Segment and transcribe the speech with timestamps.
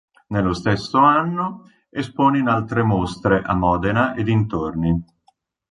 [0.29, 5.05] Nello stesso anno espone in altre mostre a Modena e dintorni.